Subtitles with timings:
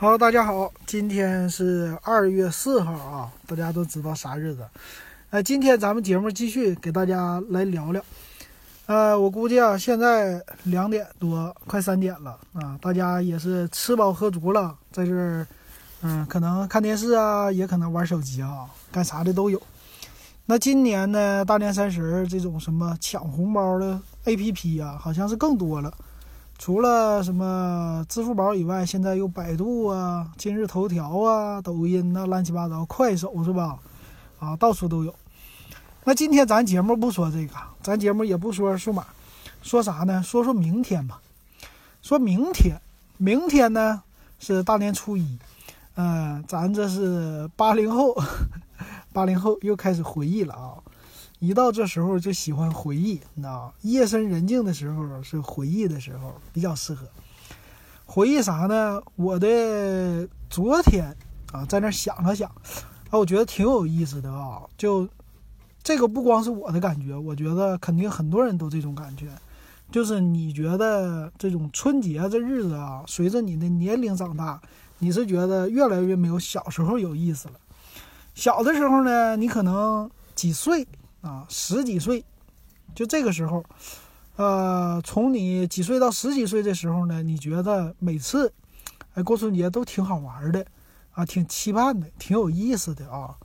[0.00, 4.66] 好，大家好，今天是二月四号啊，大家都知道啥日子？
[5.28, 8.02] 哎，今天咱们节目继续给大家来聊聊。
[8.86, 15.46] 呃，我估计啊，现在两点多，快三点了啊，大家也是吃饱喝足了，在这儿，
[16.00, 19.60] 嗯，可能看电视啊，也可能玩手机啊，干啥的都有。
[20.46, 25.92] 那今年呢，大年三十这种什么抢红包的 APP 啊，好像是更多了。
[26.60, 33.78] 除了什么支付宝以外，现在有百度啊、今日头条啊、抖音呐，乱七八糟，快手是吧？
[34.38, 35.14] 啊，到处都有。
[36.04, 39.06] 那今天咱节目不说这个，咱节目也不说数码，
[39.62, 40.22] 说啥呢？
[40.22, 41.18] 说说明天吧。
[42.02, 42.78] 说明天，
[43.16, 44.02] 明天呢
[44.38, 45.38] 是大年初一，
[45.94, 48.14] 嗯，咱这是八零后。
[49.14, 50.76] 八零后又开始回忆了啊！
[51.40, 57.06] 一到这时候就喜欢回忆，你知道夜深人静的时候是回忆的时候，比较适合。
[58.04, 59.00] 回忆啥呢？
[59.16, 61.16] 我的昨天
[61.50, 62.46] 啊，在那想了想，
[63.08, 64.60] 啊，我觉得挺有意思的啊。
[64.76, 65.08] 就
[65.82, 69.28] 这个不光是我的感觉，我觉得肯定很多人都这种感觉。
[69.90, 74.60] 就是你觉得这种春节这日子啊，随着你的年龄长大，
[74.98, 77.54] 你是觉得越来越没有小时候有意思了。
[78.34, 80.86] 小的时候呢，你可能几岁
[81.20, 82.24] 啊，十几岁，
[82.94, 83.64] 就这个时候，
[84.36, 88.52] 呃，从你几岁到十几岁的时候呢，你觉得每次，
[89.14, 90.64] 哎，过春节都挺好玩的，
[91.12, 93.36] 啊，挺期盼的，挺有意思的啊。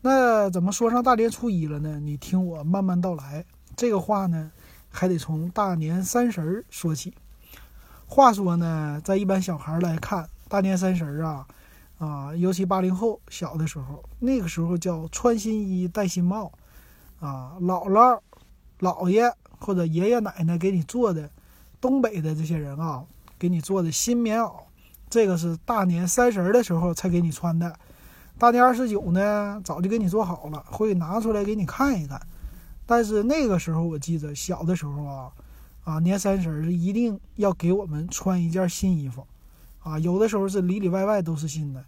[0.00, 1.98] 那怎么说上大年初一了呢？
[1.98, 3.44] 你听我慢慢道来。
[3.76, 4.50] 这个话呢，
[4.88, 7.14] 还得从大年三十儿说起。
[8.06, 11.46] 话说呢，在一般小孩来看，大年三十儿啊。
[11.98, 16.52] 啊，尤其八零后小的时候，那个时候叫穿新衣戴新帽，
[17.20, 18.20] 啊，姥姥、
[18.80, 21.28] 姥爷或者爷爷奶奶给你做的，
[21.80, 23.04] 东北的这些人啊，
[23.38, 24.52] 给你做的新棉袄，
[25.10, 27.78] 这个是大年三十的时候才给你穿的，
[28.38, 32.20] 大年二十九呢，早就给你做好了，会拿出来给你看一看。
[32.86, 35.32] 但是那个时候我记得小的时候啊，
[35.84, 39.26] 啊，年三十是一定要给我们穿一件新衣服。
[39.80, 41.82] 啊，有的时候是里里外外都是新的，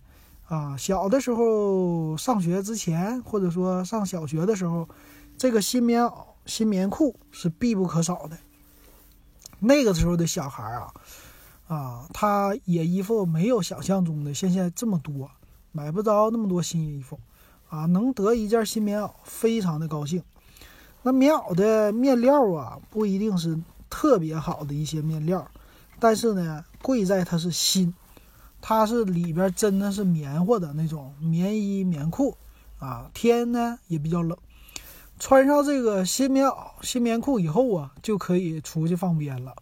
[0.49, 4.89] 啊，小的时候上学之前，或者说上小学的时候，
[5.41, 6.13] 这个新棉袄、
[6.45, 8.37] 新棉裤是必不可少的。
[9.59, 10.93] 那个时候的小孩啊，
[11.67, 15.31] 啊，他也衣服没有想象中的现在这么多，
[15.73, 17.19] 买不着那么多新衣服，
[17.71, 20.23] 啊，能得一件新棉袄，非常的高兴。
[21.03, 23.59] 那棉袄的面料啊，不一定是
[23.89, 25.51] 特别好的一些面料。
[25.99, 27.95] 但是呢，贵在它是新，
[28.61, 32.37] 它是里边真的是棉花的那种棉衣棉裤
[32.79, 33.11] 啊。
[33.15, 34.37] 天呢也比较冷，
[35.21, 39.55] 穿上这个新棉袄、新棉裤以后啊，就可以出去放鞭了。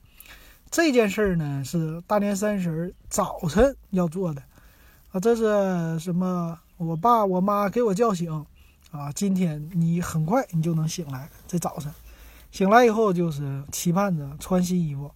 [0.71, 4.41] 这件事儿呢是大年三十早晨要做的
[5.11, 5.19] 啊。
[5.19, 6.57] 这是什么？
[6.77, 8.47] 我爸我妈给我叫醒
[8.93, 9.11] 啊。
[9.13, 11.93] 今天你很快你就能醒来，这早晨
[12.53, 15.11] 醒来以后就是期盼着穿新衣服。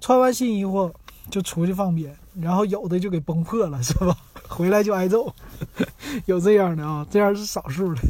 [0.00, 0.94] 穿完新衣服
[1.30, 4.16] 就出去放鞭，然后有的就给崩破了，是吧？
[4.48, 5.34] 回来就挨揍，
[6.26, 8.00] 有这样的啊，这样是少数的。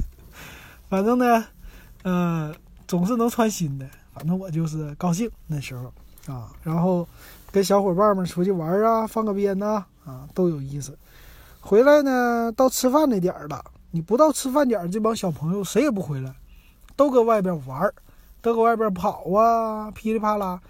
[0.88, 1.46] 反正呢，
[2.02, 2.54] 呃，
[2.86, 3.88] 总是能穿新的。
[4.12, 5.92] 反正我就是高兴那时候
[6.32, 7.06] 啊，然后
[7.50, 10.98] 跟小伙伴们出去玩啊，放个鞭呐，啊，都有意思。
[11.60, 16.34] 回来呢，到吃饭那点儿了，你不到吃饭点儿，这帮小朋友谁也不回来，
[16.96, 17.92] 都搁外边玩，
[18.42, 20.60] 都搁外边跑啊，噼里啪啦。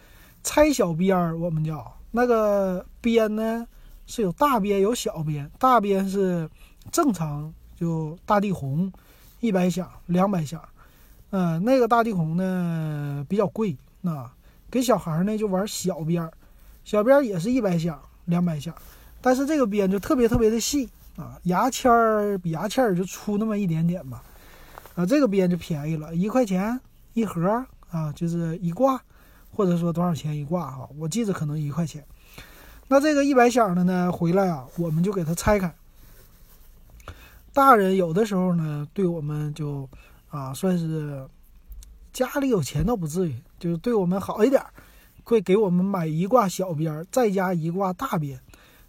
[0.42, 3.66] 拆小鞭儿，我们叫那个鞭呢，
[4.06, 5.50] 是有大鞭有小鞭。
[5.58, 6.48] 大鞭是
[6.90, 8.92] 正常，就大地红，
[9.40, 10.60] 一百响、两百响。
[11.30, 14.30] 嗯，那个大地红呢比较贵，那
[14.70, 16.32] 给小孩呢就玩小鞭儿，
[16.84, 18.74] 小鞭儿也是一百响、两百响，
[19.20, 24.22] 但是这个鞭就特别特别的细啊，牙签儿比牙签儿就粗那么一点点吧。
[24.94, 26.78] 啊，这个鞭就便宜了，一块钱
[27.14, 29.00] 一盒啊，就是一挂。
[29.52, 30.88] 或者说多少钱一挂哈？
[30.96, 32.02] 我记着可能一块钱。
[32.86, 35.74] 那这个一百响的呢，回来啊，我们就给它拆开。
[37.52, 39.88] 大人有的时候呢，对我们就
[40.30, 41.28] 啊，算是
[42.12, 44.64] 家里有钱倒不至于，就是对我们好一点，
[45.24, 48.40] 会给我们买一挂小鞭，再加一挂大鞭。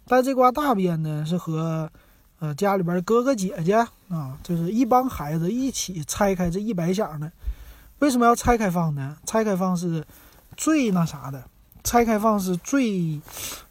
[0.06, 1.90] 但这挂大鞭呢，是和
[2.38, 3.74] 呃家里边哥哥姐姐
[4.08, 7.30] 啊，就是一帮孩子一起拆开这一百响的。
[7.98, 9.16] 为什么要拆开放呢？
[9.26, 10.04] 拆开放是。
[10.54, 11.42] 最那啥的，
[11.82, 13.18] 拆开放是最，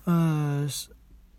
[0.06, 0.68] 呃，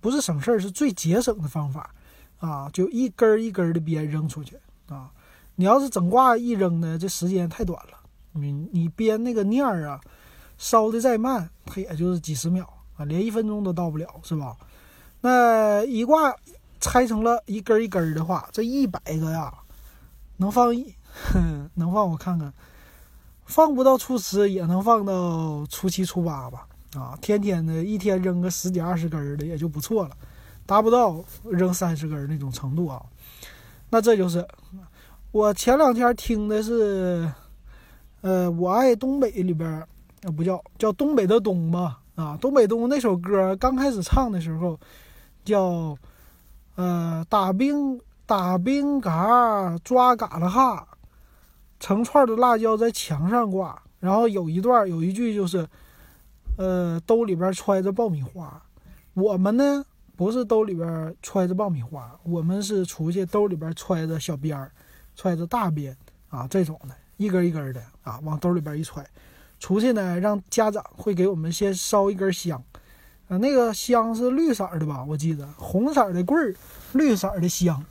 [0.01, 0.61] 不是省事儿？
[0.61, 1.93] 是最节省的方法
[2.39, 2.71] 啊！
[2.73, 4.57] 就一根儿一根儿的鞭扔出去
[4.87, 5.11] 啊！
[5.63, 7.97] 你要是整挂一扔呢，这时间太短了。
[8.33, 10.01] 你你编那个念儿啊，
[10.59, 14.57] 烧的再慢，它也就是几十秒啊，连一分钟都到不了，是吧？
[15.21, 16.35] 那一挂
[16.81, 19.55] 拆成了一根一根的话，这一百个呀，
[20.39, 20.93] 能放一，
[21.75, 22.53] 能放我看看，
[23.45, 26.67] 放不到初十也能放到初七初八吧。
[26.97, 30.17] 啊，天天的一天扔个十几二十根的也就不错了，
[30.67, 33.01] 达不到扔三十根那种程度啊。
[33.91, 34.45] 那这就是
[35.33, 37.27] 我前两天听的是，
[38.21, 42.01] 呃，我爱东北里边，啊不叫叫东北的东吧？
[42.17, 44.79] 啊，东北东那首歌刚开始唱的时候，
[45.43, 45.97] 叫
[46.75, 50.87] 呃打冰打冰嘎抓嘎啦哈，
[51.81, 55.67] 成串的辣椒在墙上挂，然后有一段有一句就是。
[56.59, 58.63] 呃，兜里边揣着爆米花，
[59.15, 59.83] 我们呢
[60.17, 64.71] 不是兜里边揣着爆米花，我们是出去兜里边揣着小鞭儿，
[65.15, 65.97] 揣着大鞭
[66.29, 69.07] 啊，这种的，一根一根的啊，往兜里边一揣，
[69.61, 72.63] 出去呢，让家长会给我们先烧一根香，
[73.29, 75.05] 啊，那个香是绿色的吧？
[75.05, 76.55] 我记得红色的棍儿，
[76.93, 77.85] 绿色的香，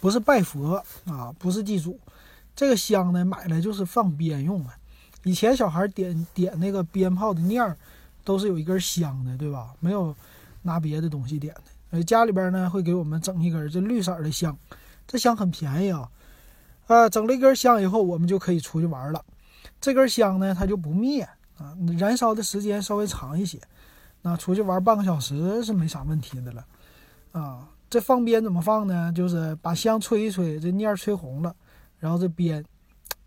[0.00, 1.98] 不是拜佛啊，不是祭祖，
[2.54, 4.70] 这个香呢买来就是放鞭用的。
[5.24, 7.76] 以前小孩点点那个鞭炮的念儿，
[8.24, 9.74] 都是有一根香的，对吧？
[9.80, 10.16] 没有
[10.62, 11.62] 拿别的东西点的。
[11.90, 14.56] 呃，家里边呢会给我们整一根这绿色的香，
[15.10, 16.08] 这香很便宜啊。
[16.86, 19.24] 呃，整了一根香以后，我们就可以出去玩了。
[19.80, 21.28] 这根香呢，它就不灭
[21.58, 23.60] 啊，燃烧的时间稍微长一些。
[24.22, 26.64] 那出去玩半个小时是没啥问题的了。
[27.32, 29.12] 啊，这放鞭怎么放呢？
[29.12, 31.52] 就是把香吹一吹，这念儿吹红了，
[31.98, 32.64] 然后这鞭。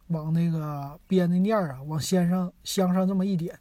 [0.07, 3.57] 往那个鞭的念儿啊，往先上香上这么一点，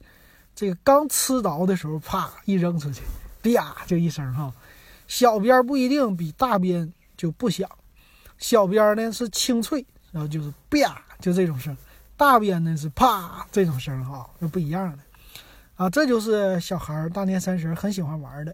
[0.54, 3.02] 这个刚吃着的时候，啪一扔出去，
[3.42, 4.52] 啪就一声哈。
[5.06, 7.70] 小鞭不一定比大鞭就不响，
[8.42, 11.74] 小鞭呢是清脆，然后就是啪就这种声，
[12.16, 14.98] 大鞭呢是啪这种声哈，是不一样的
[15.76, 15.88] 啊。
[15.88, 18.52] 这就是小孩大年三十很喜欢玩的。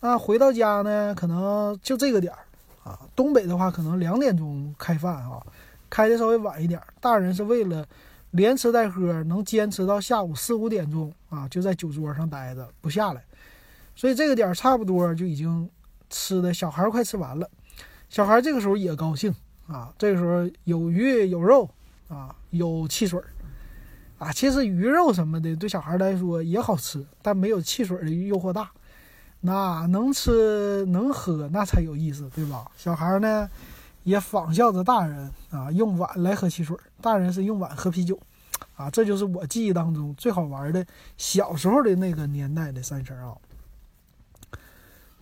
[0.00, 2.44] 那回到家呢，可能就这个点儿
[2.84, 3.00] 啊。
[3.16, 5.42] 东北的话，可能两点钟开饭啊。
[5.88, 7.86] 开的稍微晚一点，大人是为了
[8.32, 13.24] 连吃带喝，能坚持到下午四五点钟啊，就在酒桌上待着不下来，
[13.96, 15.70] 所以这个点儿差不多就已经
[16.10, 17.48] 吃的小孩快吃完了，
[18.14, 19.34] 小孩这个时候也高兴
[19.66, 21.68] 啊，这个时候有鱼有肉
[22.06, 23.20] 啊，有汽水
[24.18, 28.70] 啊，其实鱼肉什么的对小孩来说也好吃，但没有汽水的诱惑大，
[29.40, 32.70] 那能吃能喝那才有意思，对吧？
[32.76, 33.50] 小孩呢？
[34.04, 38.16] 也仿效着大人啊，用碗来喝汽水，大人是用碗喝啤酒，
[38.76, 40.86] 啊，这就是我记忆当中最好玩的
[41.16, 43.34] 小时候的那个年代的三十啊。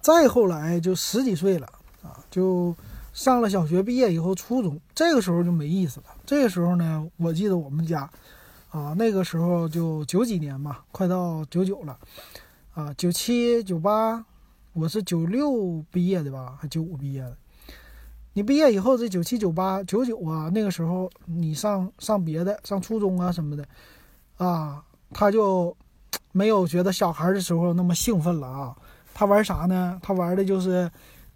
[0.03, 1.67] 再后来就十几岁了
[2.03, 2.75] 啊，就
[3.13, 6.07] 上了小学，毕业以后初中，这个时候就没意思了。
[6.27, 8.11] 这个时候呢，我记得我们家
[8.71, 11.99] 啊，那个时候就九几年嘛，快到九九了
[12.75, 14.25] 啊，九七九八，
[14.73, 17.37] 我是九六毕业的吧，还九五毕业的。
[18.33, 23.65] 你毕业以后，这九七九八九九啊，那个时候你上上别的，上初中啊什么的，
[24.39, 24.83] 啊，
[25.13, 25.77] 他就
[26.33, 28.75] 没有觉得小孩的时候那么兴奋了啊。
[29.13, 30.01] 他玩啥呢？
[30.03, 30.91] 他玩的就是，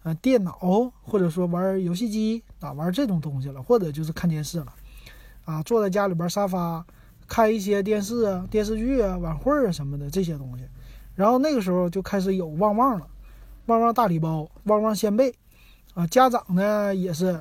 [0.07, 0.57] 呃，电脑
[1.03, 4.73] 或者说玩游戏机啊，玩这种东西了，或者就是看电视了，
[5.45, 6.87] 啊，坐在家里边沙发
[7.27, 10.65] 看一些电视啊、电视剧啊、晚会啊什么的这些东西。
[11.17, 13.09] 然后那个时候就开始有旺旺了，
[13.67, 15.35] 旺旺大礼包、旺旺鲜贝。
[15.95, 17.41] 啊，家长呢也是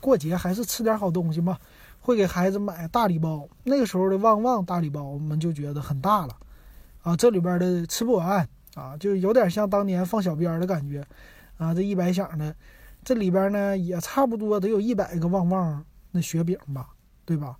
[0.00, 1.58] 过节还是吃点好东西嘛，
[2.00, 3.46] 会给孩子买大礼包。
[3.64, 6.34] 那个时候的旺旺大礼包，我们就觉得很大了，
[7.02, 11.04] 啊，这里边的吃不完啊，就有点像当年放小鞭的感觉，
[11.62, 12.54] 啊，这一百响的，
[13.04, 16.88] 这里边呢也差不多得有一百个旺旺那雪饼吧，
[17.24, 17.56] 对吧？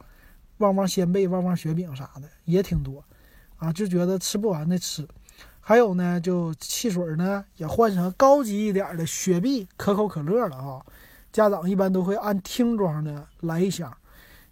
[0.59, 3.04] 旺旺鲜贝、旺旺雪饼啥的也挺多，
[3.59, 5.06] 啊，就觉得吃不完的吃。
[5.61, 10.85] 还有呢，就汽水呢也换成高级一点的雪碧、可口可乐了啊！
[11.32, 13.97] 家长一般都会按听装的来一箱。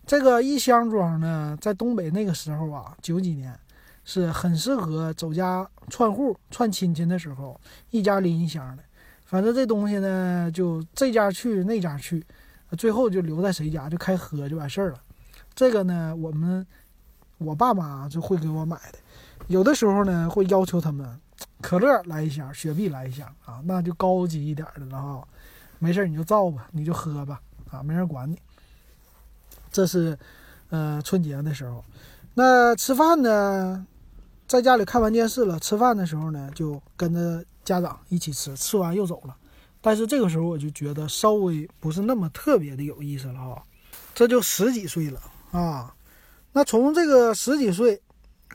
[0.06, 3.58] 这个一箱装呢，在东北那个时候啊，九几年
[4.04, 8.84] 是很适合走家串户、串亲戚的时候，一家拎一箱的。
[9.30, 12.26] 反正这东西呢，就这家去那家去，
[12.76, 15.00] 最后就留在谁家就开喝就完事儿了。
[15.54, 16.66] 这个呢，我们
[17.38, 18.98] 我爸妈就会给我买的。
[19.46, 21.16] 有的时候呢，会要求他们，
[21.60, 25.28] 可乐来一箱，雪碧来一箱啊，那就高级一点的了哈。
[25.78, 28.36] 没事你就造吧，你就喝吧啊，没人管你。
[29.70, 30.18] 这是，
[30.70, 31.84] 呃，春节的时候，
[32.34, 33.86] 那吃饭呢，
[34.48, 39.36] 在家里看完电视了，吃饭的时候呢，就跟着家长一起吃，吃完又走了。
[39.80, 43.62] 但是这个时候我就觉得稍微不是那么特别的有意思了哈。
[44.14, 45.20] 这就十几岁了
[45.52, 45.94] 啊，
[46.52, 48.00] 那从这个十几岁。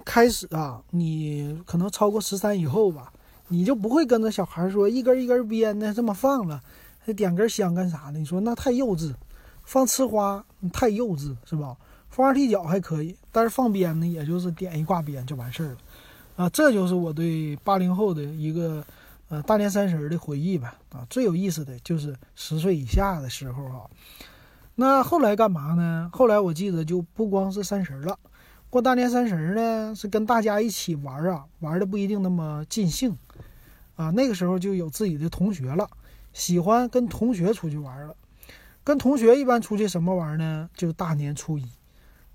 [0.03, 3.13] 开始啊，你可能超过十三以后吧，
[3.47, 6.61] 你就不会跟着小孩说一根一根编的这么放了，
[6.99, 8.19] 还点根香干啥的？
[8.19, 9.15] 你说那太幼稚，
[9.63, 11.77] 放呲花太幼稚是吧？
[12.09, 15.77] 放二踢脚还可以，但是放鞭呢，也就是点一挂鞭就完事儿了。
[16.35, 18.85] 啊，这就是我对八零后的一个
[19.29, 20.75] 呃大年三十的回忆吧。
[20.91, 23.89] 啊，最有意思的就是十岁以下的时候哈。
[24.75, 26.09] 那后来干嘛呢？
[26.13, 28.19] 后来我记得就不光是三十了，
[28.69, 33.17] 过大年三十呢是跟大家一起玩啊，玩的不一定那么尽兴
[33.95, 34.09] 啊。
[34.09, 35.89] 那个时候就有自己的同学了，
[36.33, 38.15] 喜欢跟同学出去玩了。
[38.83, 40.69] 跟同学一般出去什么玩呢？
[40.75, 41.65] 就大年初一。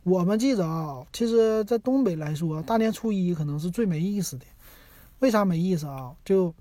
[0.02, 4.46] 我们记着啊，其实，在东北来说，大年初一可能是最没意思的。
[5.20, 6.12] 为啥没意思啊？
[6.24, 6.54] 就，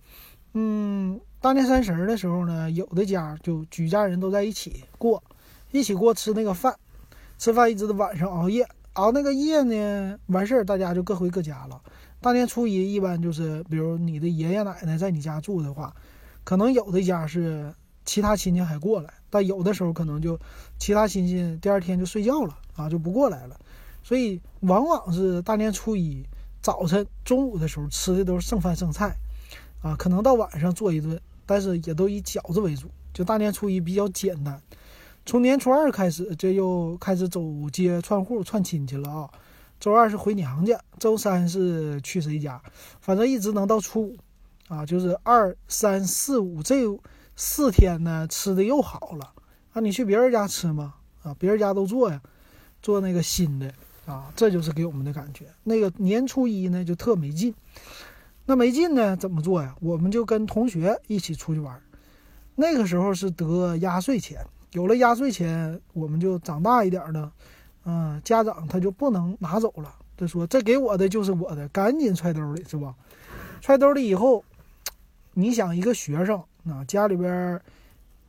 [0.53, 5.21] 嗯，大年三十的时候呢，有的家就举家人都在一起过。
[5.71, 6.75] 一起过吃那个饭，
[7.37, 11.79] 吃饭一直到晚上熬夜，熬那个夜呢，完事儿大家就各回各家了。
[12.19, 15.95] 大年初一一般就是，比如你的爷爷奶奶在你家住的话，
[16.43, 17.71] 可能有的家是
[18.03, 20.39] 其他亲戚还过来，但有的时候可能就
[20.79, 23.55] 其他亲戚第二天就睡觉了啊，就不过来了。
[24.01, 26.25] 所以往往是大年初一
[26.69, 29.17] 早晨、中午的时候吃的都是剩饭剩菜，
[29.81, 32.91] 啊，可能到晚上做一顿，但是也都以饺子为主。
[33.11, 34.61] 就大年初一比较简单。
[35.25, 39.27] 从年初二开始，这又开始走街串户串亲戚了啊！
[39.79, 42.61] 周二是回娘家，周三是去谁家，
[43.01, 44.17] 反正一直能到初五
[44.67, 46.83] 啊，就是二三四五这
[47.35, 49.33] 四天呢，吃的又好了
[49.73, 49.81] 啊！
[49.81, 50.93] 你去别人家吃吗？
[51.23, 52.21] 啊，别人家都做呀，
[52.79, 53.73] 做那个新的
[54.09, 55.45] 啊，这就是给我们的感觉。
[55.63, 57.53] 那个年初一呢，就特没劲。
[58.45, 59.75] 那没劲呢，怎么做呀？
[59.79, 61.79] 我们就跟同学一起出去玩，
[62.55, 64.43] 那个时候是得压岁钱。
[64.71, 67.31] 有了压岁钱，我们就长大一点呢，
[67.85, 69.93] 嗯，家长他就不能拿走了。
[70.17, 72.93] 他说：“这给我的就是我的，赶紧揣兜里，是吧？
[73.61, 74.43] 揣兜里以后，
[75.33, 77.61] 你想一个学生啊，家里边，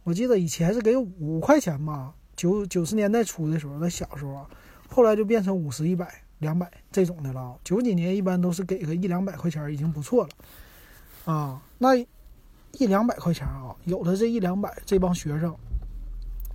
[0.04, 4.46] 我记得以前是给五块钱吧，九九十年代初的时候，那小时候，
[4.90, 7.56] 后来就变成五十、一百、两百这种的了。
[7.64, 15.54] 九几年一般都是给个一两百块钱已经不错了，啊，那一两百块钱啊，有了这一两百，这帮学生。”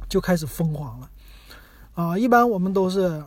[0.08, 1.10] 就开始疯狂了，
[1.96, 3.22] 啊，一般我们都是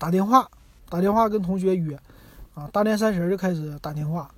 [0.00, 0.50] 打电话，
[0.90, 1.96] 打电话跟同学约，
[2.54, 4.28] 啊，大年三十就开始打电话，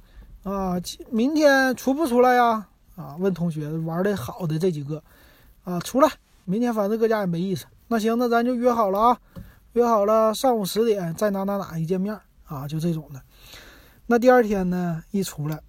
[0.42, 0.75] 啊，
[1.11, 2.68] 明天出不出来呀？
[2.97, 5.02] 啊，问同学玩的好的这几个，
[5.64, 6.09] 啊，出来，
[6.45, 7.64] 明天反正搁家也没意思。
[7.88, 9.18] 那行，那咱就约好了啊，
[9.76, 13.21] 约好了上午十点在哪哪哪一见面啊，就这种的。
[14.06, 15.61] 那第二天呢，一出来，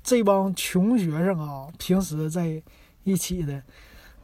[0.00, 2.62] 这帮穷学生啊，平时在
[3.02, 3.60] 一起的。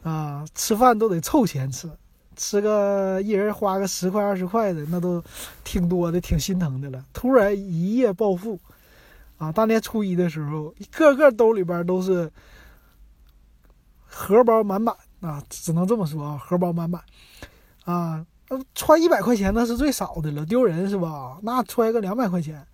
[0.04, 1.90] 啊，吃饭都得凑钱吃，
[2.36, 5.20] 吃个一人花个十块二十块的，那都
[5.64, 7.04] 挺多的，挺心疼的了。
[7.12, 8.60] 突然一夜暴富，
[9.38, 12.30] 啊，大年初一的时候，个个兜里边都是
[14.04, 17.02] 荷包满满啊，只能这么说啊，荷包满满
[17.84, 18.24] 啊，
[18.74, 21.38] 揣一百块钱那是最少的了，丢人是吧？
[21.42, 22.66] 那揣个两百块钱，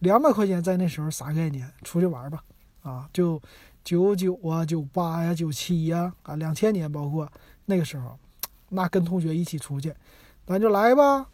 [0.00, 1.70] 两百块钱在那时候啥概念？
[1.82, 2.42] 出去玩吧，
[2.82, 3.40] 啊，就。
[3.84, 7.28] 九九啊，九八呀，九七呀，啊，两千年，包括
[7.64, 8.16] 那个时候，
[8.68, 9.92] 那跟同学一起出去，
[10.46, 11.26] 咱就来吧，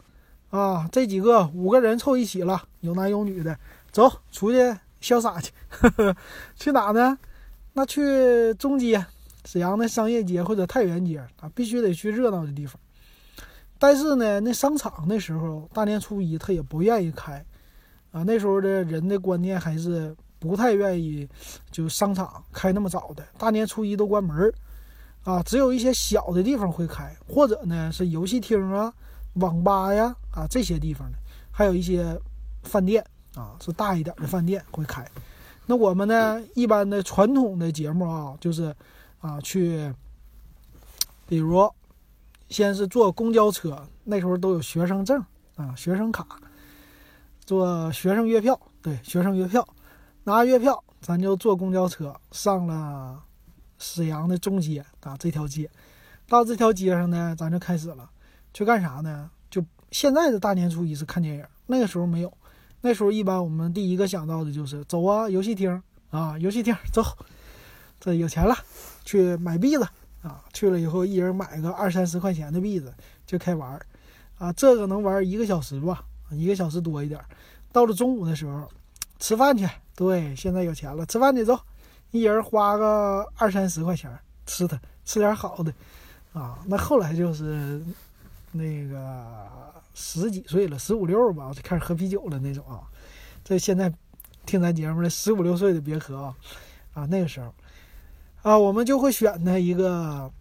[0.49, 3.55] 啊，这几个五个人凑一起了，有男有女的，
[3.91, 5.51] 走出去潇洒去，
[6.57, 7.19] 去哪呢？
[7.73, 9.05] 那去中街，
[9.45, 12.81] 沈阳的商业街或者太原街啊，必须得去热闹的地方。
[13.79, 17.43] 但是呢，那商场那时候大年初一他也不愿意开，
[18.11, 20.15] 啊，那时候的人的观念还是。
[20.41, 21.27] 不太愿意，
[21.69, 24.53] 就商场开那么早的，大年初一都关门儿，
[25.25, 28.93] 啊，只有一些小的地方会开，或者呢是游戏厅啊、
[29.33, 31.17] 网吧呀啊这些地方的，
[31.51, 32.17] 还有一些
[32.63, 33.05] 饭店
[33.35, 35.05] 啊是大一点的饭店会开。
[35.65, 38.73] 那我们呢一般的传统的节目啊，就是
[39.19, 39.93] 啊去，
[41.27, 41.69] 比如
[42.49, 45.23] 先是坐公交车，那时候都有学生证
[45.55, 46.25] 啊、学生卡，
[47.45, 49.67] 坐学生月票，对，学生月票。
[50.25, 53.23] 拿月票，咱就坐公交车上了
[53.79, 55.69] 沈阳的中街啊，这条街。
[56.27, 58.09] 到这条街上呢，咱就开始了，
[58.53, 59.31] 去干啥呢？
[59.49, 62.31] 就现在的大年初一是看电影，那个时候没有。
[62.81, 67.03] 那时候一般我们第一个想到的就是走啊，游戏厅啊，游戏厅走。
[67.99, 68.55] 这有钱了，
[69.03, 69.87] 去买币子
[70.21, 70.43] 啊。
[70.53, 72.93] 去了以后，一人买个二三十块钱的币子
[73.25, 73.79] 就开玩
[74.37, 74.51] 啊。
[74.53, 77.19] 这个能玩一个小时吧，一个小时多一点。
[77.71, 78.67] 到了中午的时候，
[79.19, 79.67] 吃饭去。
[79.95, 81.59] 对，现在有钱了，吃饭去走，
[82.11, 84.09] 一人花个二三十块钱
[84.45, 85.73] 吃它，吃点好的，
[86.31, 87.83] 啊，那后来就是
[88.53, 89.45] 那个
[89.93, 92.79] 十几岁了，十五六吧，就开始喝啤酒了那种啊，
[93.43, 93.93] 这现在
[94.45, 96.35] 听咱节目的十五六岁的别喝啊，
[96.93, 97.53] 啊那个时候，
[98.41, 100.31] 啊我们就会选那一个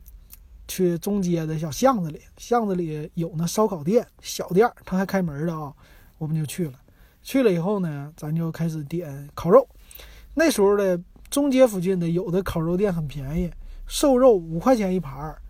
[0.68, 5.72] 去中街的小巷子里，巷子里有那烧烤店小店儿，它还开门的啊，
[6.18, 6.74] 我们就去了。
[7.22, 9.66] 去了以后呢，咱就开始点烤肉。
[10.34, 13.50] 那时候的中街附近的有的烤肉店很便宜，
[13.86, 15.42] 瘦肉五块钱一盘儿，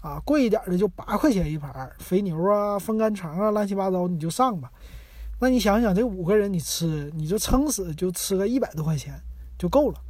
[0.00, 4.70] 啊，贵一点的就八块钱一盘儿，肥牛啊、风干肠啊，乱七八糟你就上吧。
[5.38, 9.20] 那你想想，这五个人你吃，你就撑死就吃个一百多块钱
[9.56, 10.00] 就够了，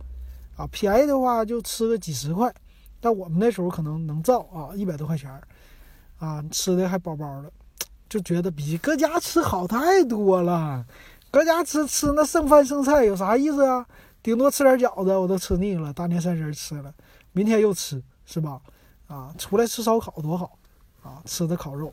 [0.62, 2.52] 啊，便宜的话就吃个几十块。
[3.00, 5.42] 但我们那时候可能能造啊，一百多块钱儿，
[6.18, 7.50] 啊，吃的还饱饱的，
[8.08, 10.86] 就觉得比搁家吃好太多了。
[11.32, 13.84] 搁家吃吃那剩饭剩菜有啥意思啊？
[14.22, 15.92] 顶多吃点饺子，我都吃腻了。
[15.92, 16.94] 大年三十吃了，
[17.32, 18.60] 明天又吃，是吧？
[19.08, 20.56] 啊，出来吃烧烤多好
[21.02, 21.20] 啊！
[21.24, 21.92] 吃的烤肉，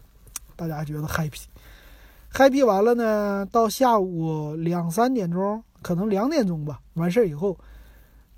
[0.56, 7.58] 大家觉得 happy，happy 完了呢，到下午两三点钟，可能两点钟吧，完事儿以后，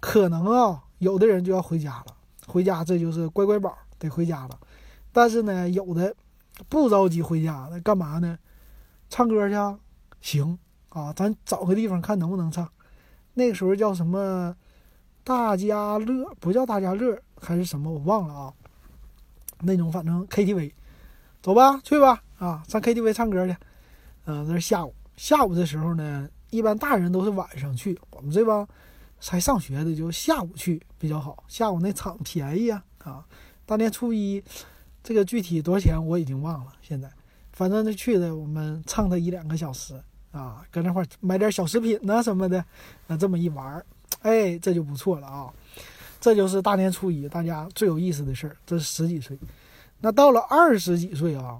[0.01, 2.07] 可能啊，有的人就要回家了。
[2.45, 4.59] 回家这就是乖乖宝，得回家了。
[5.13, 6.13] 但是呢，有的
[6.67, 8.37] 不着急回家，那干嘛呢？
[9.09, 9.79] 唱歌去，
[10.19, 10.59] 行。
[10.89, 12.67] 啊，咱找个地方看能不能唱。
[13.35, 14.53] 那个时候叫什么
[15.23, 18.53] 大家乐，不叫大家乐还是什么，我忘了啊。
[19.61, 20.73] 那种反正 KTV，
[21.41, 23.55] 走吧，去吧，啊，上 KTV 唱歌去。
[24.25, 28.67] 嗯，那是下午，下午的时候呢，一般大人都是晚上去，我们这帮
[29.21, 31.41] 才上学的就下午去比较好。
[31.47, 33.25] 下午那场便宜啊，啊，
[33.65, 34.43] 大年初一，
[35.01, 37.09] 这个具体多少钱我已经忘了，现在，
[37.53, 39.95] 反正那去的我们唱他一两个小时。
[40.31, 42.63] 啊，搁那块买点小食品呐什么的，
[43.05, 43.85] 那这么一玩，
[44.21, 45.51] 哎，这就不错了啊。
[46.21, 48.55] 这就是大年初一大家最有意思的事儿。
[48.65, 49.37] 这是十几岁，
[49.99, 51.59] 那到了二十几岁啊，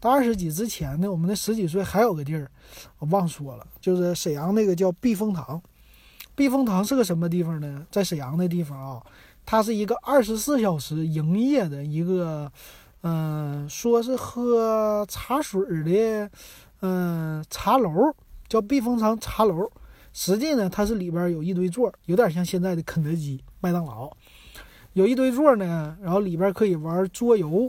[0.00, 2.50] 到二十几之前呢，我们那十几岁还有个地儿，
[2.98, 5.62] 我忘说了，就是沈阳那个叫避风塘。
[6.38, 7.84] 避风塘是个什么地方呢？
[7.90, 9.02] 在沈阳那地方啊，
[9.44, 12.48] 它是一个二十四小时营业的一个，
[13.02, 16.30] 嗯，说是喝茶水的。
[16.80, 17.90] 嗯，茶楼
[18.48, 19.68] 叫避风塘茶楼，
[20.12, 24.08] 实际呢，它是里边有一堆座，有点像现在的肯德基、麦当劳，
[24.92, 27.68] 有一堆座呢，然后里边可以玩桌游，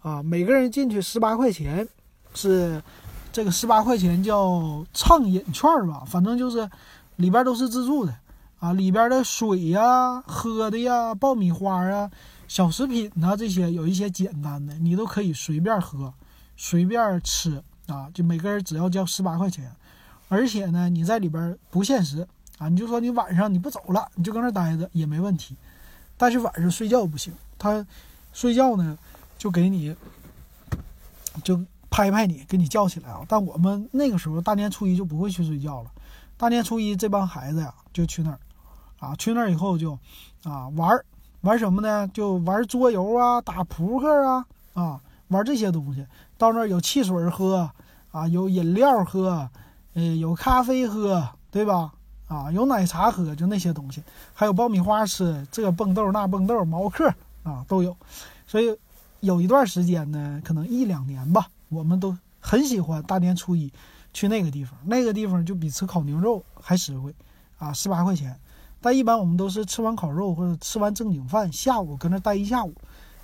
[0.00, 1.86] 啊，每个人进去十八块钱，
[2.32, 2.82] 是
[3.30, 6.66] 这个十八块钱叫畅饮券吧，反正就是
[7.16, 8.14] 里边都是自助的，
[8.60, 12.10] 啊，里边的水呀、喝的呀、爆米花啊、
[12.48, 16.12] 小食品呐这些，有一些简单的，你都可以随便喝，
[16.56, 17.62] 随便吃。
[17.86, 19.70] 啊，就每个人只要交十八块钱，
[20.28, 22.26] 而且呢，你在里边不限时
[22.58, 25.54] 啊，你就说你晚上你不走了，你就搁那待着也没问题。
[26.16, 27.86] 但是晚上睡觉不行，他
[28.32, 28.98] 睡觉呢
[29.38, 29.94] 就给你
[31.44, 33.20] 就拍拍你，给你叫起来啊。
[33.28, 35.90] 但我们那个时候大年初一就不会去睡觉了，
[36.36, 38.38] 大年初一这帮孩子呀就去那儿
[38.98, 39.98] 啊，去那儿以后就
[40.44, 41.04] 啊玩儿
[41.42, 42.08] 玩什么呢？
[42.12, 45.00] 就玩桌游啊，打扑克啊啊。
[45.28, 46.06] 玩这些东西，
[46.38, 47.68] 到那儿有汽水喝，
[48.12, 49.50] 啊，有饮料喝，
[49.94, 51.92] 呃，有咖啡喝，对吧？
[52.28, 54.00] 啊，有奶茶喝，就那些东西，
[54.32, 57.96] 还有爆米花吃，这蹦豆那蹦豆，毛克啊都有。
[58.46, 58.78] 所以
[59.18, 63.72] 有一段时间呢，可能一两年吧，我们都很喜欢大年初一
[64.16, 67.14] 去那个地方，那个地方就比吃烤牛肉还实惠，
[67.58, 68.34] 啊，十八块钱。
[68.80, 72.74] 但一般我们都是吃完烤肉或者吃完正经饭，下午搁那待一下午。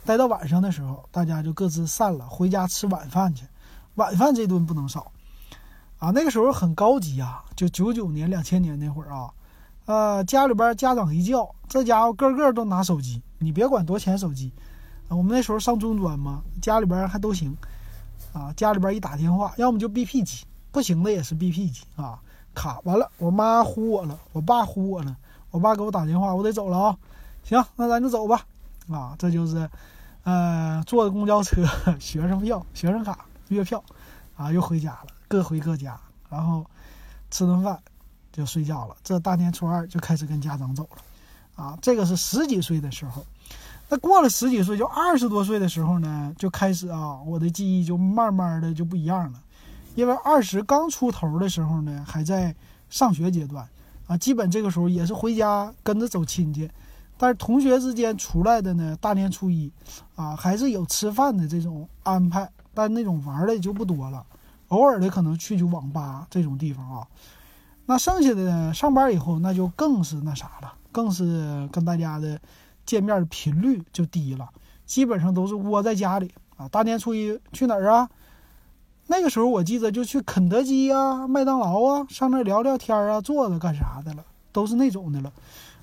[0.05, 3.47] 待到晚上的时候，大家就各自散了，回家吃晚饭去。
[3.95, 5.11] 晚饭这顿不能少，
[5.97, 9.31] 啊，那个时候很高级啊，就九九年、两千年那会儿啊，
[9.87, 14.53] 呃，家里边家长一叫，这家伙个个都拿手机，你别管多钱手机，
[15.09, 17.57] 我们那时候上中专嘛，家里边还都行，
[18.35, 22.19] 啊，家里边一打电话，要么就 BP 机，不行的也是 BP 机啊，
[22.55, 25.15] 卡完了，我妈呼我了，我爸呼我了，
[25.51, 26.97] 我爸给我打电话，我得走了啊，
[27.45, 28.45] 行，那咱就走吧。
[28.91, 29.71] 啊，这就是，
[30.25, 31.65] 呃，坐公交车、
[32.01, 33.83] 学生票、 学生卡、月票，
[34.37, 36.67] 啊，又回家了，各回各家，然后
[37.31, 37.79] 吃顿饭
[38.33, 38.97] 就睡觉了。
[39.05, 43.25] 这大年初二就开始跟家长走了，啊，这个是十几岁的时候。
[43.89, 49.41] 那过了十几岁，就二十多岁的时候呢，就开始啊，我的记忆就慢慢的就不一样了。
[49.95, 52.55] 因为二十刚出头的时候呢，还在
[52.89, 53.69] 上学阶段，
[54.07, 56.71] 啊，基本这个时候也是回家跟着走亲戚。
[57.19, 59.71] 但是同学之间出来的呢，大年初一，
[60.17, 64.25] 啊，还是有吃饭的这种安排，但那种玩的就不多了，
[64.69, 67.07] 偶尔的可能去去网吧这种地方啊。
[67.87, 72.41] 那剩下的呢上班以后，那就更是那啥了，更是跟大家的
[72.85, 74.49] 见面的频率就低了，
[74.85, 76.67] 基本上都是窝在家里啊。
[76.69, 78.09] 大年初一去哪儿啊？
[79.07, 85.33] 那个时候我记得就去肯德基啊、麦当劳啊，上那聊聊天啊，坐着干啥的了，都是那种的了。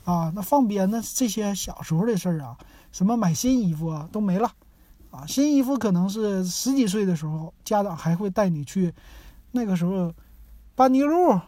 [0.05, 1.01] 啊，那放鞭呢？
[1.13, 2.58] 这些小时候的事儿啊，
[2.91, 4.51] 什么买新衣服啊都没了。
[5.12, 8.93] 啊，新衣服可能是十几岁的时候，家长还会带你去。
[9.51, 10.13] 那个时候，
[10.75, 11.39] 班尼路、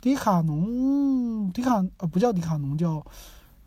[0.00, 3.04] 迪卡侬、迪卡呃不叫迪卡侬，叫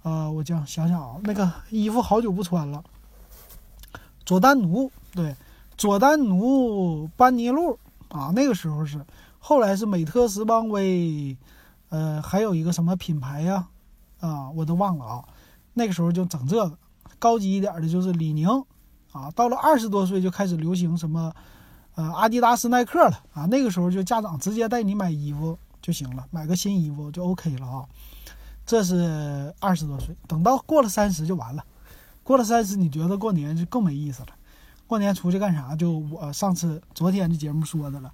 [0.02, 2.84] 呃我讲想想啊，那个衣服好久不穿了。
[4.26, 5.36] 佐丹奴对，
[5.84, 9.06] 佐丹奴、班尼路啊，那个时候是。
[9.38, 11.36] 后来是美特斯邦威，
[11.90, 13.68] 呃，还有一个什么品牌呀？
[14.22, 15.26] 啊，我都忘了啊。
[15.74, 16.78] 那个时候就整这个，
[17.20, 18.48] 高级一点的就是李宁。
[19.12, 21.34] 啊，到了二十多岁就开始流行什么，
[21.96, 23.46] 呃，阿迪达斯、耐克了啊。
[23.48, 27.84] 那个时候就家长直接带你买衣服就行了，买个新衣服就 OK 了啊。
[28.66, 31.62] 这是二十多岁，等到过了三十就完了。
[32.24, 34.30] 过了三十，你觉得过年就更没意思了。
[34.88, 35.76] 过年出去干啥？
[35.76, 38.12] 就我上次昨天的节目说的了，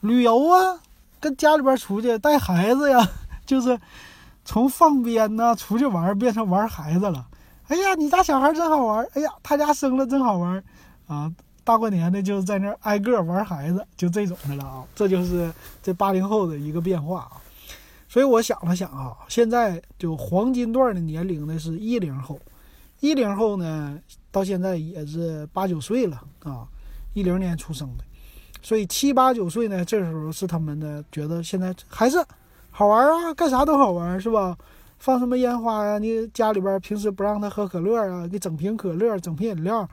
[0.00, 0.80] 旅游啊，
[1.20, 3.06] 跟家里边出去带孩子呀，
[3.44, 3.78] 就是
[4.44, 7.26] 从放鞭呐出去玩变成玩孩子了。
[7.66, 9.06] 哎呀，你家小孩真好玩！
[9.12, 10.64] 哎呀，他家生了真好玩，
[11.06, 11.30] 啊，
[11.64, 14.84] 大过年的就在那挨个玩孩子，就这种的了啊。
[14.94, 17.32] 这就是这八零后的一个变化啊。
[18.08, 22.40] 所以我想了想啊，现在就黄金段的年龄呢是一零后，
[23.00, 23.98] 一零后呢
[24.30, 26.66] 到现在也是八九岁了啊，
[27.14, 28.04] 一零年出生的，
[28.62, 32.24] 所以七八九岁呢，这时候是他们的觉得现在还是
[32.70, 34.56] 好玩啊，干啥都好玩，是吧？
[34.98, 35.98] 放什么烟花呀？
[35.98, 39.88] 你家里边平时不让他喝可乐啊，给整瓶可乐、整瓶饮料，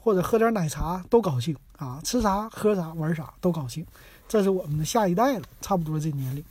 [0.00, 2.00] 或者喝点奶茶都高兴啊！
[2.02, 3.86] 吃啥喝啥玩啥都高兴。
[4.26, 6.44] 这是我们的下一代了，差不多这年龄。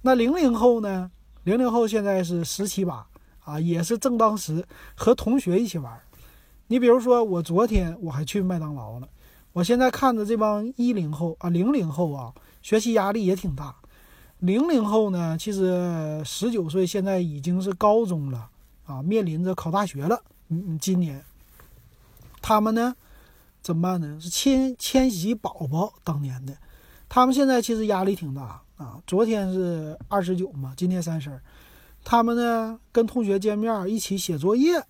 [0.00, 1.08] 那零零后呢？
[1.44, 3.06] 零零后现在是十七八
[3.44, 6.00] 啊，也是正当时和同学一起玩。
[6.68, 9.08] 你比如说，我昨天我还去麦当劳了。
[9.52, 13.74] 我现在看着这帮一零后啊、零零后啊，学习压力也挺大。
[14.38, 18.48] 零零后呢，其实十九岁，现在已经是高中了
[18.86, 20.22] 啊，面临着考大学了。
[20.48, 21.22] 嗯嗯，今年
[22.40, 22.94] 他们呢
[23.60, 24.18] 怎么办呢？
[24.20, 26.56] 是千千禧宝宝当年的，
[27.08, 29.00] 他们现在其实压力挺大啊。
[29.06, 31.40] 昨天是二十九嘛，今天三十，
[32.04, 34.84] 他们呢跟同学见面一起写作业，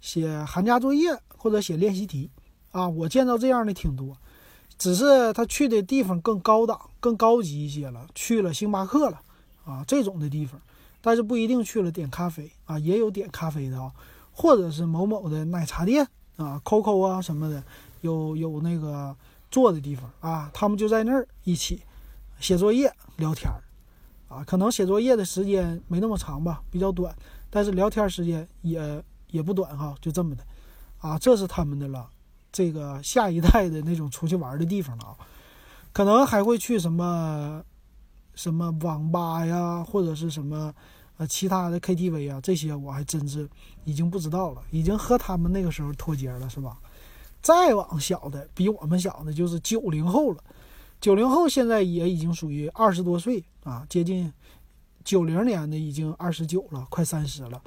[0.00, 2.30] 写寒假作业或者写练习题
[2.70, 2.88] 啊。
[2.88, 4.16] 我见到这样的挺多。
[4.78, 9.18] 只是他去的地方更高档、更高级一些了，去了星巴克了，
[9.64, 10.60] 啊，这种的地方，
[11.00, 13.90] 但是不一定去了点咖啡啊，也有点咖啡的啊，
[14.30, 17.64] 或者是某某的奶茶店啊，COCO 啊什么的，
[18.02, 19.16] 有有那个
[19.50, 21.80] 坐的地方啊，他们就在那儿一起
[22.38, 23.64] 写作业、聊天儿，
[24.36, 27.14] 啊，可能写作业的时间没那么长吧，比较短，
[27.48, 30.44] 但是聊天时间也也不短哈，就这么的，
[30.98, 32.08] 啊，这是他们的了。
[32.52, 35.16] 这个下一代的那种出去玩的地方了啊，
[35.92, 37.62] 可能还会去什么
[38.34, 40.74] 什么网吧呀，或者是什么
[41.18, 43.48] 呃其他的 KTV 啊，这些我还真是
[43.84, 46.78] 已经不知道了，已经和他们那个时候脱节了，是吧？
[47.42, 50.42] 再往小的，比我们小的就是九零后了，
[51.00, 54.32] 九零后现在也已经属于二十多岁啊，接近
[55.04, 57.62] 九零年的已经二十九了，快三十了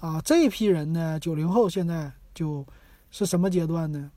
[0.00, 0.20] 啊。
[0.22, 2.64] 这一批人呢，九零后现在就
[3.10, 4.10] 是什么阶段呢？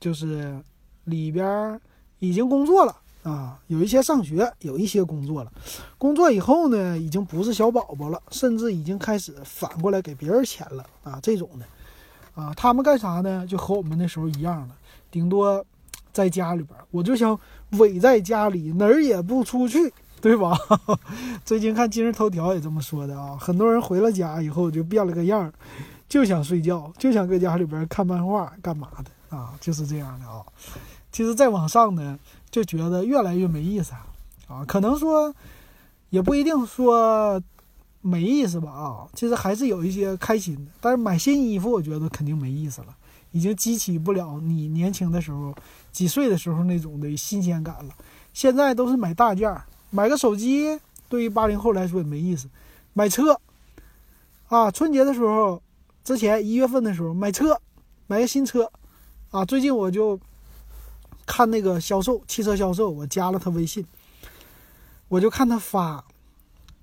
[0.00, 0.60] 就是
[1.04, 1.80] 里边
[2.18, 5.52] 已经工作了啊，有一些上学，有一些工作了。
[5.96, 13.46] 工作以后呢，已经不是小宝宝了，甚至已经开始反过来给别人钱了啊，这种的啊，他们干啥呢？
[13.46, 14.76] 就和我们那时候一样了，
[15.10, 15.64] 顶多
[16.12, 17.38] 在家里边，我就想
[17.72, 20.56] 围在家里，哪儿也不出去， 对吧？
[21.44, 25.52] 最近看今日头条也这么说的啊，很多人回了家以后就变了个样，
[26.08, 29.36] 就想睡觉，就想搁家里边看漫画，干嘛的。
[29.36, 30.42] 啊，就是这样的啊。
[31.12, 32.18] 其实再往上呢，
[32.50, 34.06] 就觉得越来越没意思啊。
[34.48, 35.34] 啊，可能说
[36.08, 37.38] 也不一定说
[38.00, 39.06] 没意思吧啊。
[39.12, 40.72] 其实还是有一些开心的。
[40.80, 42.86] 但是买新衣服，我觉得肯定没意思了，
[43.32, 45.54] 已经激起不了你年轻的时候
[45.92, 47.94] 几岁的时候那种的新鲜感了。
[48.32, 52.48] 现在都是买大件儿，买个手机，对于八零后来说也没意思。
[52.92, 53.40] 买车
[54.48, 55.62] 啊，春节的时候
[56.02, 57.60] 之前一月份的时候买车，
[58.06, 58.70] 买个新车。
[59.30, 60.18] 啊，最近我就
[61.26, 63.84] 看那个销售汽车销售，我加了他微信，
[65.08, 66.02] 我就看他发，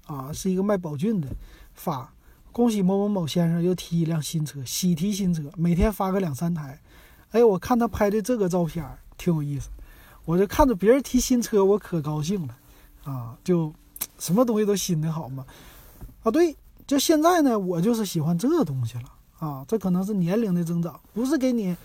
[0.06, 1.28] 啊，是一个卖宝骏的
[1.74, 2.14] 发，
[2.56, 6.80] 恭喜某某某先生又提一辆新车，喜提新车，每天发个两三台。
[7.32, 8.82] 哎，我看他拍的这个照片
[9.18, 9.68] 挺有意思，
[10.24, 12.56] 我就看着别人提新车，我可高兴了，
[13.04, 13.74] 啊，就
[14.18, 15.46] 什么东西都新的好嘛。
[16.24, 16.56] 啊，对，
[16.88, 21.76] 就现在呢，我就是喜欢这东西了，啊，这可能是年龄的增长，不是给你。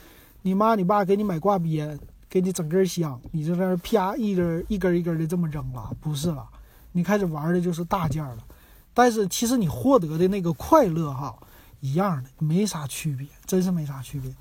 [0.43, 6.47] 你妈你爸给你买挂鞭，给你整根香，你就在那啪一根一根一根的这么扔了，不是了，
[6.93, 8.39] 你开始玩的就是大件了。
[8.93, 11.37] 但是其实你获得的那个快乐哈，
[11.81, 14.35] 一样的，没啥区别，真是没啥区别。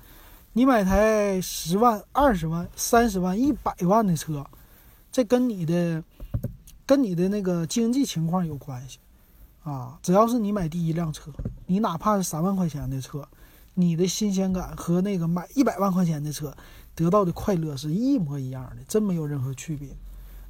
[0.52, 4.44] 你买台十万、二十万、三十万、一百万的车，
[5.12, 6.02] 这跟你的
[6.84, 8.98] 跟你的那个经济情况有关系
[9.62, 9.96] 啊。
[10.02, 11.30] 只要是你买第一辆车，
[11.66, 13.26] 你哪怕是三万块钱的车，
[13.74, 16.52] 你的新鲜感和那个买一百万块钱的车
[16.96, 19.88] 得到的快乐是一模一样的，真没有任何区别。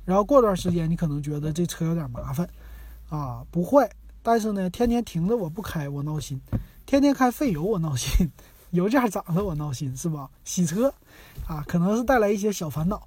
[0.06, 2.48] 然后过段时间，你可能觉得这车有点麻烦
[3.10, 3.90] 啊，不坏，
[4.22, 6.40] 但是呢，天天停着我不开我闹心，
[6.86, 8.30] 天天开费油我闹心。
[8.70, 10.30] 油价涨了，我闹心是吧？
[10.44, 10.94] 洗车，
[11.44, 13.02] 啊，可能是带来一些小烦恼，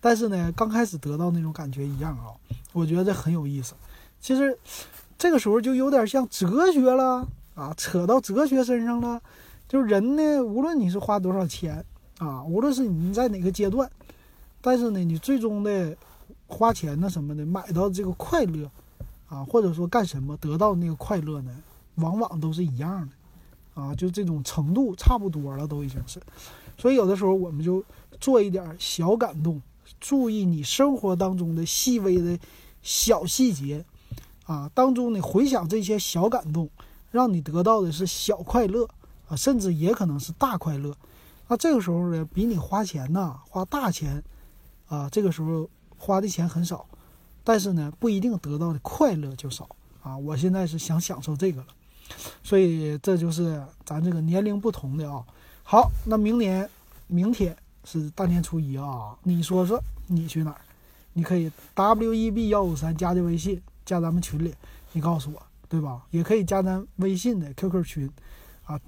[0.00, 2.32] 但是呢，刚开始得到那种感觉一样啊，
[2.72, 3.74] 我觉得这很有意思。
[4.22, 4.58] 其实
[5.18, 9.20] 这个时候就有点像哲学了啊，扯到哲学身上了。
[9.68, 11.84] 就是人呢，无论你是花多少钱
[12.16, 13.90] 啊，无论是你在哪个阶段，
[14.62, 15.94] 但是呢，你最终的
[16.46, 18.70] 花钱呢什么的，买到这个快乐
[19.32, 21.56] 啊，或者说干什么得到那个快乐呢，
[21.94, 23.12] 往往都是一样的。
[23.74, 26.20] 啊，就这种程度差不多了，都已经是，
[26.76, 27.82] 所以有的时候我们就
[28.20, 29.62] 做一点小感动，
[29.98, 32.38] 注意你生活当中的细微的
[32.82, 33.82] 小细节，
[34.44, 36.68] 啊，当中你回想这些小感动，
[37.10, 38.86] 让你得到的是小快乐
[39.26, 40.94] 啊，甚至也可能是大快乐。
[41.48, 44.22] 那这个时候呢，比你花钱呐，花大钱，
[44.86, 45.66] 啊，这个时候
[45.96, 46.84] 花的钱很少，
[47.44, 49.68] 但是呢，不一定得到的快乐就少
[50.02, 50.16] 啊。
[50.16, 51.66] 我现在是想享受这个了。
[52.42, 55.24] 所以这就是咱这个年龄不同的啊。
[55.62, 56.68] 好，那明年
[57.06, 60.60] 明天是大年初一啊，你说说你去哪儿？
[61.14, 64.54] 你可以 W E B 幺五三加的微信，加咱们群里，
[64.92, 66.02] 你告诉我，对吧？
[66.10, 68.10] 也可以加咱微信的 QQ 群
[68.64, 68.78] 啊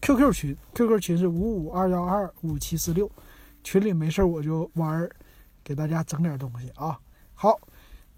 [0.00, 3.10] ，QQ 群，QQ 群是五五二幺二五七四六，
[3.62, 5.10] 群里没事我就玩儿，
[5.62, 6.98] 给大家整点东西啊。
[7.34, 7.60] 好。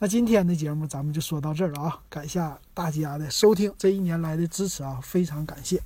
[0.02, 2.00] 那今天的节目咱们就说到这儿了啊！
[2.10, 5.80] 感谢大家的收听，这一年来的支持啊，非常感谢。